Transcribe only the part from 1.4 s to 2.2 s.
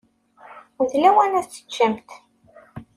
teččemt.